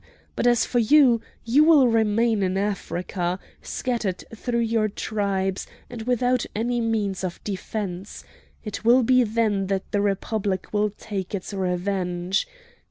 [0.35, 6.43] But as for you, you will remain in Africa, scattered through your tribes, and without
[6.55, 8.23] any means of defence!
[8.63, 12.47] It will be then that the Republic will take its revenge!